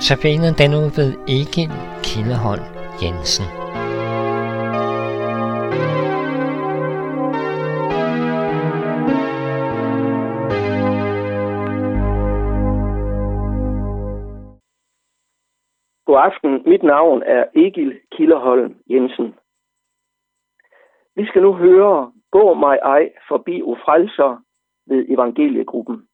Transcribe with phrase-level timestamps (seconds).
[0.00, 1.72] tabenen den ud ved Egil
[2.06, 2.66] Kildeholm
[3.02, 3.46] Jensen.
[16.06, 16.52] God aften.
[16.70, 19.34] Mit navn er Egil Kilderholm Jensen.
[21.16, 24.42] Vi skal nu høre Gå mig ej forbi ufrelser
[24.86, 26.07] ved Evangeliegruppen.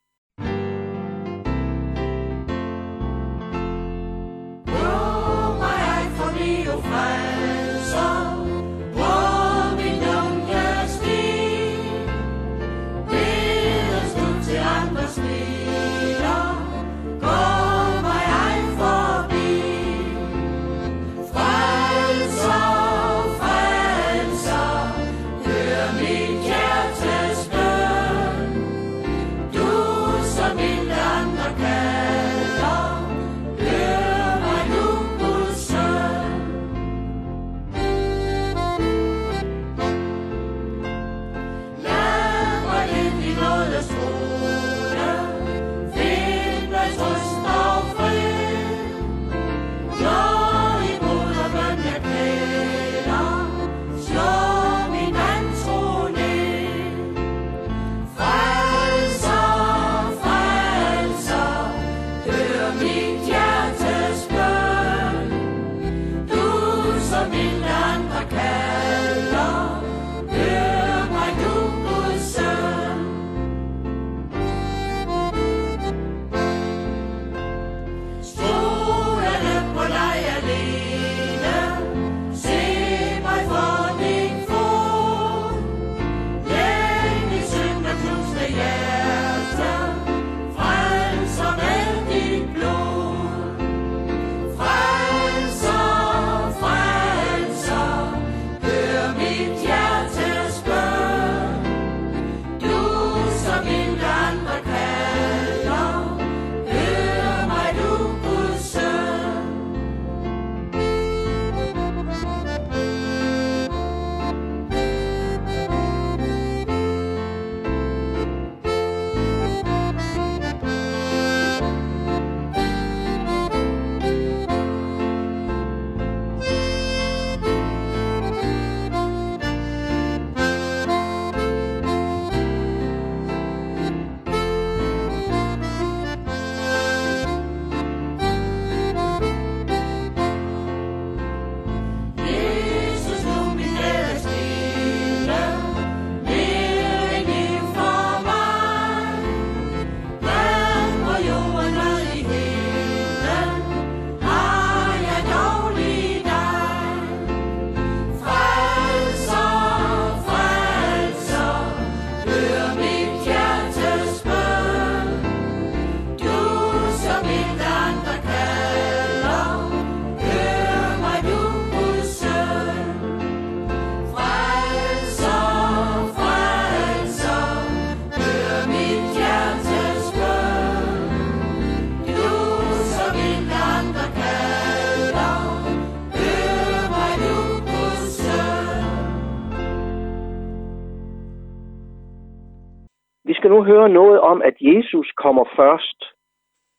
[193.55, 195.99] Nu hører noget om, at Jesus kommer først,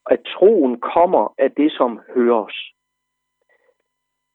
[0.09, 2.56] at troen kommer af det, som høres.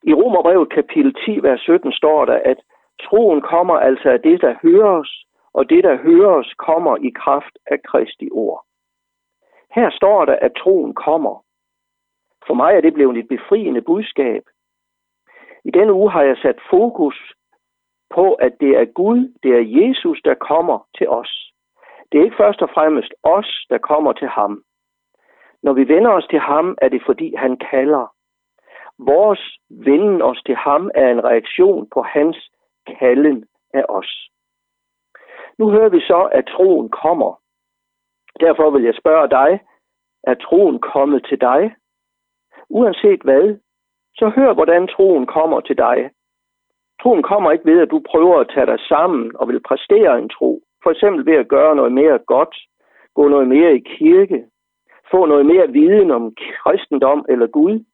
[0.03, 2.59] I Romerbrevet kapitel 10, vers 17 står der, at
[3.03, 7.83] troen kommer altså af det, der høres, og det, der høres, kommer i kraft af
[7.83, 8.65] Kristi ord.
[9.75, 11.45] Her står der, at troen kommer.
[12.47, 14.43] For mig er det blevet et befriende budskab.
[15.65, 17.35] I denne uge har jeg sat fokus
[18.15, 21.50] på, at det er Gud, det er Jesus, der kommer til os.
[22.13, 24.63] Det er ikke først og fremmest os, der kommer til ham.
[25.63, 28.15] Når vi vender os til ham, er det fordi han kalder.
[28.99, 32.51] Vores venden os til ham er en reaktion på hans
[32.87, 34.31] kalden af os.
[35.59, 37.41] Nu hører vi så, at troen kommer.
[38.41, 39.61] Derfor vil jeg spørge dig,
[40.25, 41.75] er troen kommet til dig?
[42.69, 43.59] Uanset hvad,
[44.15, 46.11] så hør, hvordan troen kommer til dig.
[47.03, 50.29] Troen kommer ikke ved, at du prøver at tage dig sammen og vil præstere en
[50.29, 50.63] tro.
[50.83, 52.57] For eksempel ved at gøre noget mere godt,
[53.15, 54.47] gå noget mere i kirke,
[55.11, 57.85] få noget mere viden om kristendom eller Gud.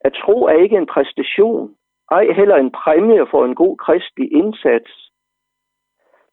[0.00, 1.76] At tro er ikke en præstation,
[2.10, 4.92] ej heller en præmie for en god kristelig indsats.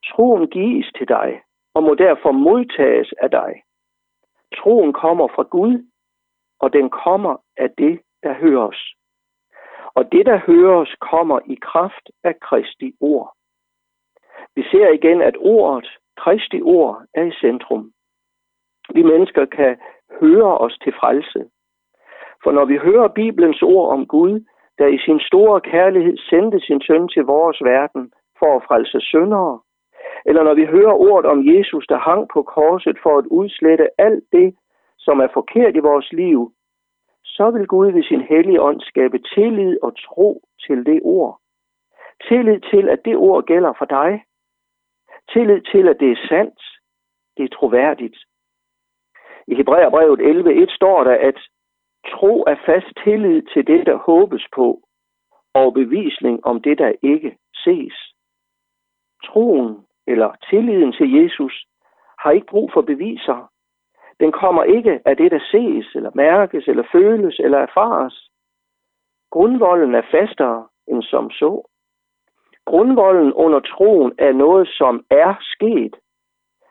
[0.06, 1.42] Troen gives til dig
[1.74, 3.64] og må derfor modtages af dig.
[4.56, 5.86] Troen kommer fra Gud,
[6.60, 8.94] og den kommer af det, der høres.
[9.96, 13.36] Og det, der høres, kommer i kraft af Kristi ord.
[14.56, 17.92] Vi ser igen, at ordet, Kristi ord, er i centrum.
[18.94, 19.78] Vi mennesker kan
[20.22, 21.46] høre os til frelse.
[22.44, 24.46] For når vi hører Bibelens ord om Gud,
[24.78, 29.60] der i sin store kærlighed sendte sin søn til vores verden for at frelse syndere,
[30.26, 34.24] eller når vi hører ordet om Jesus, der hang på korset for at udslette alt
[34.32, 34.56] det,
[34.98, 36.52] som er forkert i vores liv,
[37.24, 41.40] så vil Gud ved sin hellige ånd skabe tillid og tro til det ord.
[42.28, 44.24] Tillid til, at det ord gælder for dig.
[45.34, 46.60] Tillid til, at det er sandt.
[47.38, 48.18] Det er troværdigt.
[49.48, 51.40] I Hebræerbrevet 11.1 står der, at
[52.08, 54.82] tro er fast tillid til det, der håbes på,
[55.54, 57.94] og bevisning om det, der ikke ses.
[59.26, 61.66] Troen eller tilliden til Jesus
[62.20, 63.50] har ikke brug for beviser.
[64.20, 68.30] Den kommer ikke af det, der ses, eller mærkes, eller føles, eller erfares.
[69.32, 71.68] Grundvolden er fastere end som så.
[72.66, 75.96] Grundvolden under troen er noget, som er sket.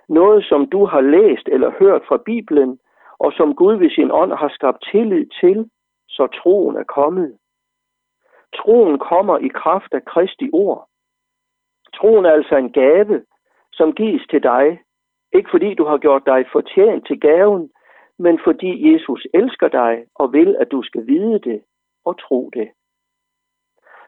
[0.08, 2.78] Noget, som du har læst eller hørt fra Bibelen,
[3.18, 5.70] og som Gud ved sin ånd har skabt tillid til,
[6.08, 7.38] så troen er kommet.
[8.56, 10.88] Troen kommer i kraft af Kristi ord.
[11.96, 13.24] Troen er altså en gave,
[13.72, 14.80] som gives til dig,
[15.32, 17.70] ikke fordi du har gjort dig fortjent til gaven,
[18.18, 21.62] men fordi Jesus elsker dig og vil, at du skal vide det
[22.04, 22.68] og tro det.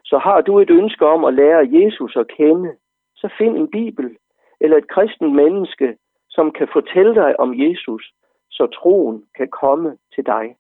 [0.04, 2.76] Så har du et ønske om at lære Jesus at kende,
[3.16, 4.16] så find en bibel
[4.60, 5.96] eller et kristen menneske,
[6.30, 8.12] som kan fortælle dig om Jesus,
[8.50, 10.56] så troen kan komme til dig.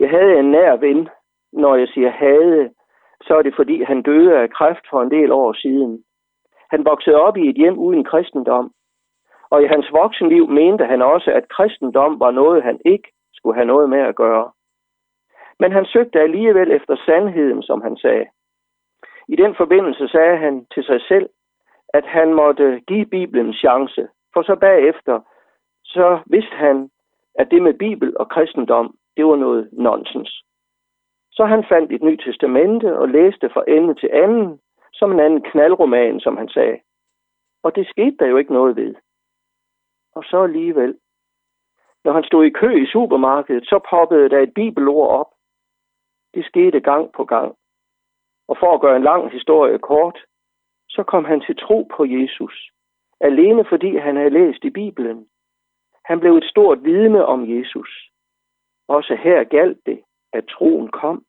[0.00, 1.08] Jeg havde en nær ven.
[1.52, 2.70] Når jeg siger havde,
[3.22, 6.04] så er det fordi han døde af kræft for en del år siden.
[6.70, 8.72] Han voksede op i et hjem uden kristendom,
[9.50, 13.66] og i hans voksenliv mente han også, at kristendom var noget, han ikke skulle have
[13.66, 14.50] noget med at gøre.
[15.60, 18.26] Men han søgte alligevel efter sandheden, som han sagde.
[19.28, 21.28] I den forbindelse sagde han til sig selv,
[21.88, 25.20] at han måtte give Bibelen en chance, for så bagefter,
[25.84, 26.90] så vidste han,
[27.34, 30.42] at det med Bibel og kristendom, det var noget nonsens.
[31.32, 34.60] Så han fandt et nyt testamente og læste fra ende til anden,
[34.92, 36.78] som en anden knaldroman, som han sagde.
[37.62, 38.94] Og det skete der jo ikke noget ved.
[40.14, 40.98] Og så alligevel.
[42.04, 45.30] Når han stod i kø i supermarkedet, så poppede der et bibelord op.
[46.36, 47.56] Det skete gang på gang.
[48.48, 50.18] Og for at gøre en lang historie kort,
[50.88, 52.70] så kom han til tro på Jesus.
[53.20, 55.28] Alene fordi han havde læst i Bibelen.
[56.04, 57.90] Han blev et stort vidne om Jesus.
[58.88, 60.00] Også her galt det,
[60.32, 61.24] at troen kom.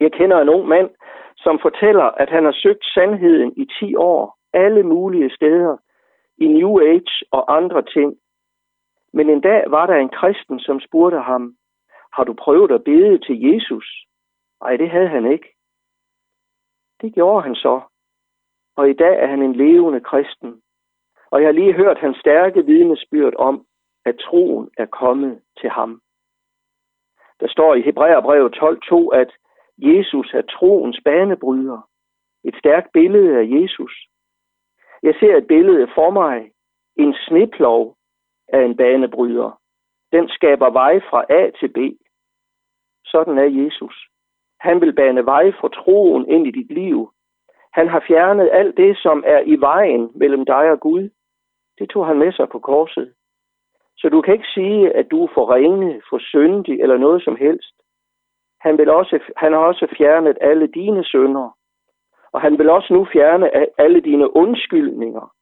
[0.00, 0.90] Jeg kender en ung mand,
[1.36, 5.76] som fortæller, at han har søgt sandheden i 10 år, alle mulige steder,
[6.38, 8.18] i New Age og andre ting.
[9.12, 11.56] Men en dag var der en kristen, som spurgte ham,
[12.16, 13.86] har du prøvet at bede til Jesus?
[14.60, 15.48] Nej, det havde han ikke.
[17.00, 17.80] Det gjorde han så.
[18.76, 20.62] Og i dag er han en levende kristen.
[21.30, 23.66] Og jeg har lige hørt hans stærke vidnesbyrd om,
[24.04, 26.00] at troen er kommet til ham.
[27.40, 29.30] Der står i Hebræerbrevet 12.2, at
[29.78, 31.88] Jesus er troens banebryder.
[32.44, 33.92] Et stærkt billede af Jesus.
[35.02, 36.50] Jeg ser et billede for mig.
[36.96, 37.96] En sneplov
[38.48, 39.60] af en banebryder.
[40.12, 41.78] Den skaber vej fra A til B.
[43.06, 44.08] Sådan er Jesus.
[44.60, 47.12] Han vil bane vej for troen ind i dit liv.
[47.72, 51.10] Han har fjernet alt det, som er i vejen mellem dig og Gud.
[51.78, 53.14] Det tog han med sig på korset.
[53.96, 57.36] Så du kan ikke sige, at du er for ringe, for syndig eller noget som
[57.36, 57.74] helst.
[58.60, 61.56] Han, vil også, han har også fjernet alle dine sønder.
[62.32, 65.32] Og han vil også nu fjerne alle dine undskyldninger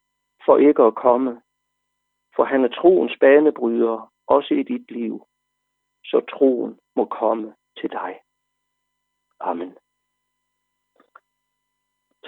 [0.45, 1.41] for ikke at komme.
[2.35, 5.21] For han er troens banebryder, også i dit liv.
[6.09, 8.19] Så troen må komme til dig.
[9.39, 9.77] Amen.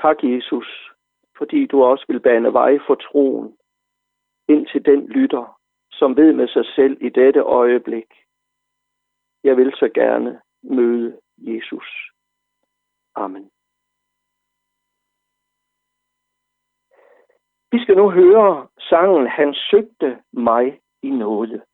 [0.01, 0.91] Tak, Jesus,
[1.37, 3.57] fordi du også vil bane vej for troen
[4.47, 5.59] ind til den lytter,
[5.91, 8.13] som ved med sig selv i dette øjeblik.
[9.43, 12.11] Jeg vil så gerne møde Jesus.
[13.15, 13.51] Amen.
[17.71, 21.65] Vi skal nu høre sangen Han søgte mig i nåde.